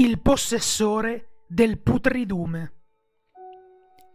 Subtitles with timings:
[0.00, 2.72] Il possessore del putridume.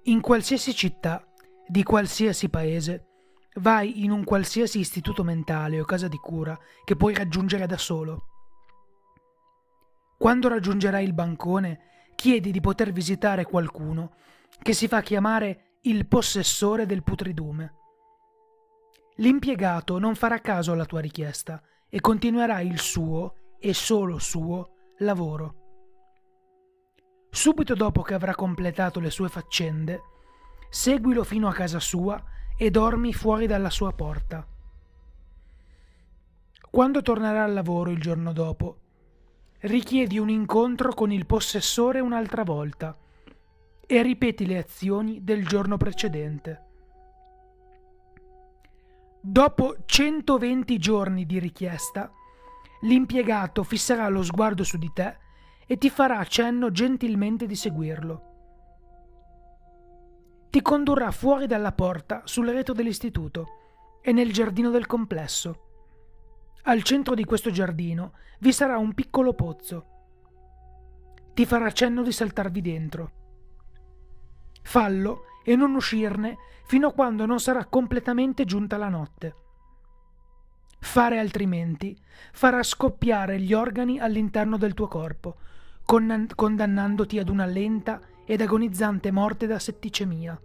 [0.04, 1.28] In qualsiasi città,
[1.68, 3.08] di qualsiasi paese,
[3.56, 8.28] vai in un qualsiasi istituto mentale o casa di cura che puoi raggiungere da solo.
[10.18, 11.82] Quando raggiungerai il bancone,
[12.16, 14.14] chiedi di poter visitare qualcuno
[14.62, 17.74] che si fa chiamare il possessore del putridume.
[19.16, 25.58] L'impiegato non farà caso alla tua richiesta e continuerà il suo e solo suo lavoro.
[27.34, 30.04] Subito dopo che avrà completato le sue faccende,
[30.70, 32.24] seguilo fino a casa sua
[32.56, 34.48] e dormi fuori dalla sua porta.
[36.70, 38.78] Quando tornerà al lavoro il giorno dopo,
[39.62, 42.96] richiedi un incontro con il possessore un'altra volta
[43.88, 46.66] e ripeti le azioni del giorno precedente.
[49.20, 52.12] Dopo 120 giorni di richiesta,
[52.82, 55.22] l'impiegato fisserà lo sguardo su di te
[55.74, 58.22] e ti farà cenno gentilmente di seguirlo.
[60.52, 63.48] Ti condurrà fuori dalla porta sul retro dell'istituto
[64.00, 65.62] e nel giardino del complesso.
[66.66, 69.86] Al centro di questo giardino vi sarà un piccolo pozzo.
[71.34, 73.12] Ti farà cenno di saltarvi dentro.
[74.62, 79.36] Fallo e non uscirne fino a quando non sarà completamente giunta la notte.
[80.80, 82.00] Fare altrimenti
[82.32, 85.38] farà scoppiare gli organi all'interno del tuo corpo,
[85.86, 90.42] condannandoti ad una lenta ed agonizzante morte da setticemia.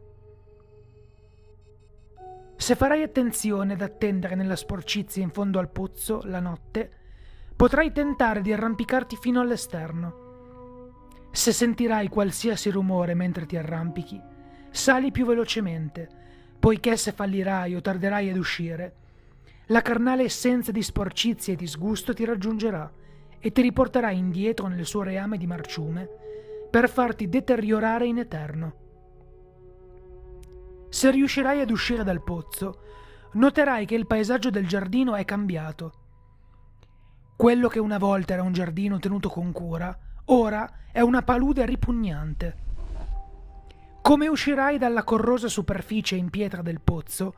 [2.57, 6.91] Se farai attenzione ad attendere nella sporcizia in fondo al pozzo la notte,
[7.55, 10.27] potrai tentare di arrampicarti fino all'esterno.
[11.31, 14.21] Se sentirai qualsiasi rumore mentre ti arrampichi,
[14.71, 16.09] sali più velocemente,
[16.59, 18.95] poiché se fallirai o tarderai ad uscire,
[19.67, 22.91] la carnale essenza di sporcizia e disgusto ti raggiungerà
[23.41, 26.09] e ti riporterà indietro nel suo reame di marciume
[26.71, 28.73] per farti deteriorare in eterno.
[30.89, 32.81] Se riuscirai ad uscire dal pozzo,
[33.33, 35.93] noterai che il paesaggio del giardino è cambiato.
[37.37, 39.97] Quello che una volta era un giardino tenuto con cura,
[40.27, 42.57] ora è una palude ripugnante.
[44.03, 47.35] Come uscirai dalla corrosa superficie in pietra del pozzo,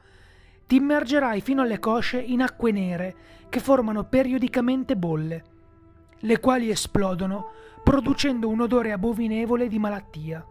[0.66, 3.16] ti immergerai fino alle cosce in acque nere
[3.48, 5.44] che formano periodicamente bolle
[6.20, 7.50] le quali esplodono
[7.82, 10.44] producendo un odore abominevole di malattia.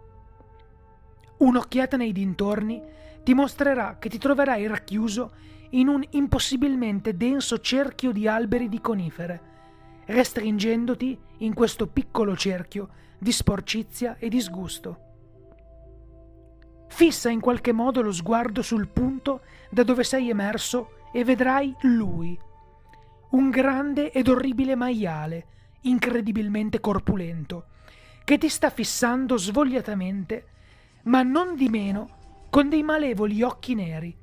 [1.38, 2.82] Un'occhiata nei dintorni
[3.24, 5.32] ti mostrerà che ti troverai racchiuso
[5.72, 9.42] in un impossibilmente denso cerchio di alberi di conifere,
[10.06, 15.08] restringendoti in questo piccolo cerchio di sporcizia e disgusto.
[16.88, 22.38] Fissa in qualche modo lo sguardo sul punto da dove sei emerso e vedrai lui,
[23.32, 25.46] un grande ed orribile maiale,
[25.82, 27.68] incredibilmente corpulento,
[28.24, 30.46] che ti sta fissando svogliatamente,
[31.04, 32.18] ma non di meno
[32.50, 34.16] con dei malevoli occhi neri.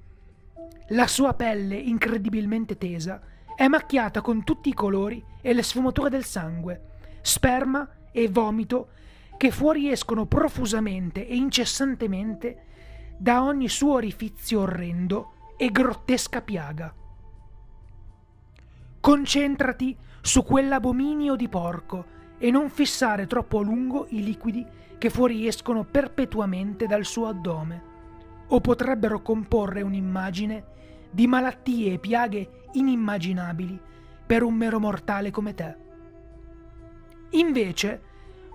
[0.91, 3.21] La sua pelle, incredibilmente tesa,
[3.57, 6.81] è macchiata con tutti i colori e le sfumature del sangue,
[7.23, 8.91] sperma e vomito
[9.37, 12.65] che fuoriescono profusamente e incessantemente
[13.17, 16.95] da ogni suo orifizio orrendo e grottesca piaga.
[19.07, 22.07] Concentrati su quell'abominio di porco
[22.39, 24.67] e non fissare troppo a lungo i liquidi
[24.99, 27.83] che fuoriescono perpetuamente dal suo addome,
[28.49, 30.65] o potrebbero comporre un'immagine
[31.09, 33.81] di malattie e piaghe inimmaginabili
[34.27, 35.77] per un mero mortale come te.
[37.31, 38.03] Invece,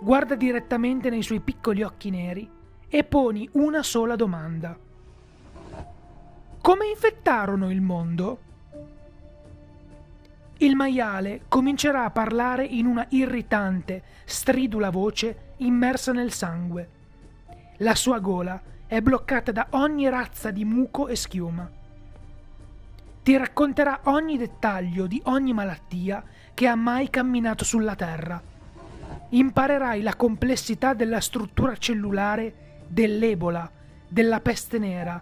[0.02, 2.50] guarda direttamente nei suoi piccoli occhi neri
[2.90, 4.78] e poni una sola domanda.
[6.62, 8.50] Come infettarono il mondo?
[10.62, 16.90] Il maiale comincerà a parlare in una irritante, stridula voce immersa nel sangue.
[17.78, 21.70] La sua gola è bloccata da ogni razza di muco e schiuma.
[23.24, 26.24] Ti racconterà ogni dettaglio di ogni malattia
[26.54, 28.40] che ha mai camminato sulla terra.
[29.30, 33.70] Imparerai la complessità della struttura cellulare dell'Ebola,
[34.08, 35.20] della peste nera,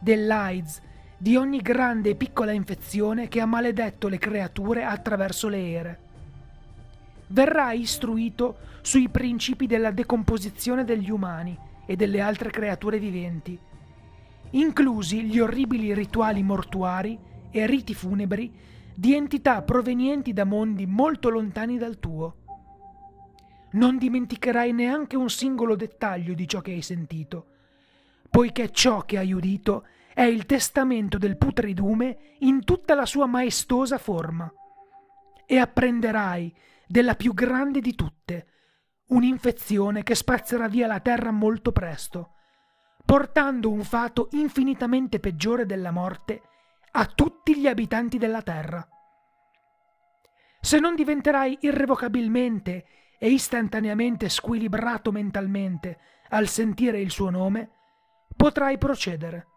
[0.00, 0.80] dell'AIDS,
[1.16, 6.00] di ogni grande e piccola infezione che ha maledetto le creature attraverso le ere.
[7.28, 13.58] Verrai istruito sui principi della decomposizione degli umani e delle altre creature viventi,
[14.50, 17.18] inclusi gli orribili rituali mortuari
[17.50, 18.52] e riti funebri
[18.94, 22.36] di entità provenienti da mondi molto lontani dal tuo.
[23.72, 27.46] Non dimenticherai neanche un singolo dettaglio di ciò che hai sentito,
[28.30, 33.98] poiché ciò che hai udito è il testamento del putridume in tutta la sua maestosa
[33.98, 34.50] forma.
[35.44, 36.54] E apprenderai
[36.86, 38.46] della più grande di tutte,
[39.08, 42.34] un'infezione che spazzerà via la terra molto presto,
[43.04, 46.42] portando un fato infinitamente peggiore della morte
[46.92, 48.86] a tutti gli abitanti della terra.
[50.60, 52.86] Se non diventerai irrevocabilmente
[53.18, 57.70] e istantaneamente squilibrato mentalmente al sentire il suo nome,
[58.36, 59.48] potrai procedere.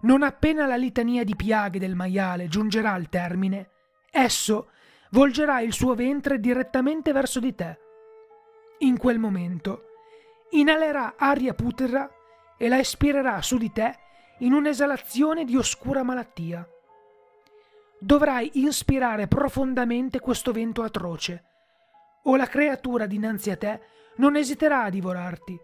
[0.00, 3.70] Non appena la litania di piaghe del maiale giungerà al termine,
[4.10, 4.70] esso
[5.10, 7.78] volgerà il suo ventre direttamente verso di te.
[8.78, 9.84] In quel momento
[10.50, 12.10] inalerà aria putrida
[12.56, 13.98] e la espirerà su di te
[14.38, 16.66] in un'esalazione di oscura malattia.
[17.98, 21.44] Dovrai inspirare profondamente questo vento atroce,
[22.24, 23.80] o la creatura dinanzi a te
[24.16, 25.58] non esiterà a divorarti.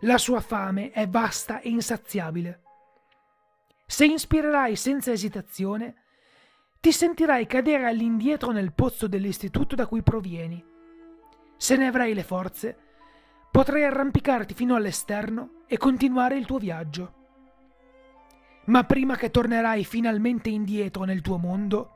[0.00, 2.61] La sua fame è vasta e insaziabile.
[3.92, 5.96] Se inspirerai senza esitazione,
[6.80, 10.64] ti sentirai cadere all'indietro nel pozzo dell'istituto da cui provieni.
[11.58, 12.74] Se ne avrai le forze,
[13.50, 17.12] potrai arrampicarti fino all'esterno e continuare il tuo viaggio.
[18.68, 21.90] Ma prima che tornerai finalmente indietro nel tuo mondo,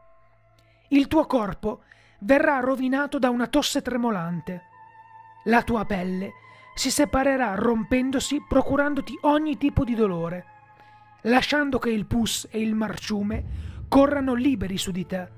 [0.89, 1.85] il tuo corpo
[2.19, 4.65] verrà rovinato da una tosse tremolante.
[5.45, 6.33] La tua pelle
[6.75, 10.56] si separerà rompendosi procurandoti ogni tipo di dolore,
[11.23, 13.45] lasciando che il pus e il marciume
[13.89, 15.29] corrano liberi su di te.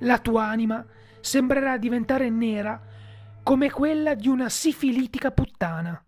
[0.00, 0.84] La tua anima
[1.20, 2.80] sembrerà diventare nera
[3.42, 6.04] come quella di una sifilitica puttana.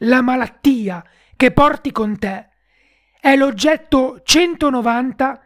[0.00, 1.04] La malattia
[1.36, 2.48] che porti con te
[3.20, 5.40] è l'oggetto 190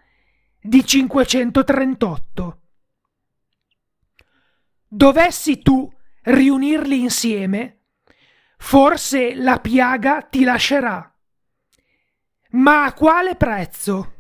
[0.61, 2.61] di 538.
[4.87, 5.91] Dovessi tu
[6.23, 7.87] riunirli insieme,
[8.59, 11.10] forse la piaga ti lascerà.
[12.53, 14.15] Ma a quale prezzo?